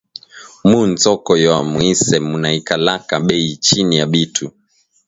Mu 0.69 0.79
nsoko 0.91 1.31
ya 1.45 1.55
moise 1.71 2.17
munaikalaka 2.27 3.15
beyi 3.27 3.51
chini 3.65 3.95
ya 3.99 4.05
bitu 4.13 4.45